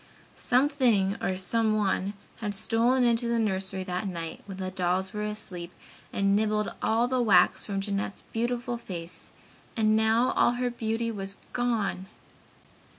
Something 0.35 1.15
or 1.21 1.37
someone 1.37 2.13
had 2.37 2.55
stolen 2.55 3.03
into 3.03 3.27
the 3.27 3.37
nursery 3.37 3.83
that 3.83 4.07
night 4.07 4.41
when 4.47 4.57
the 4.57 4.71
dolls 4.71 5.13
were 5.13 5.21
asleep 5.21 5.71
and 6.11 6.35
nibbled 6.35 6.73
all 6.81 7.07
the 7.07 7.21
wax 7.21 7.67
from 7.67 7.81
Jeanette's 7.81 8.21
beautiful 8.33 8.77
face 8.79 9.31
and 9.77 9.95
now 9.95 10.31
all 10.31 10.53
her 10.53 10.71
beauty 10.71 11.11
was 11.11 11.37
gone! 11.53 12.07